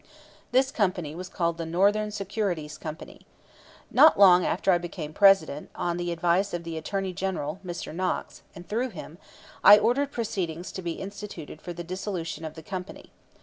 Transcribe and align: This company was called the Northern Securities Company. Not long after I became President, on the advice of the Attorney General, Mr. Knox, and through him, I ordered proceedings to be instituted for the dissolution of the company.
This 0.51 0.71
company 0.71 1.13
was 1.13 1.29
called 1.29 1.59
the 1.59 1.65
Northern 1.67 2.09
Securities 2.09 2.75
Company. 2.75 3.21
Not 3.91 4.17
long 4.17 4.43
after 4.43 4.71
I 4.71 4.79
became 4.79 5.13
President, 5.13 5.69
on 5.75 5.97
the 5.97 6.11
advice 6.11 6.55
of 6.55 6.63
the 6.63 6.75
Attorney 6.75 7.13
General, 7.13 7.59
Mr. 7.63 7.93
Knox, 7.93 8.41
and 8.55 8.67
through 8.67 8.89
him, 8.89 9.19
I 9.63 9.77
ordered 9.77 10.11
proceedings 10.11 10.71
to 10.71 10.81
be 10.81 10.93
instituted 10.93 11.61
for 11.61 11.71
the 11.71 11.83
dissolution 11.83 12.43
of 12.45 12.55
the 12.55 12.63
company. 12.63 13.11